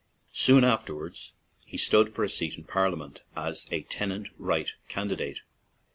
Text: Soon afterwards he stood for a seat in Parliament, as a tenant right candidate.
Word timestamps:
Soon 0.33 0.63
afterwards 0.63 1.33
he 1.63 1.77
stood 1.77 2.09
for 2.09 2.23
a 2.23 2.27
seat 2.29 2.57
in 2.57 2.63
Parliament, 2.63 3.21
as 3.35 3.67
a 3.69 3.83
tenant 3.83 4.29
right 4.39 4.73
candidate. 4.89 5.41